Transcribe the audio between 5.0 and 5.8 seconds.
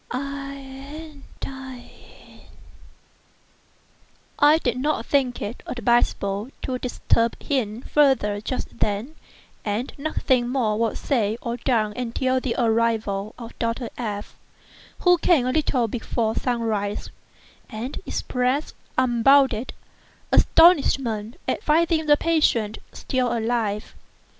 think it